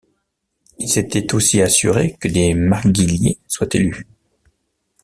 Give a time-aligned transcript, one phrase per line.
[0.79, 4.07] Il s'était aussi assuré que des marguilliers soient élus.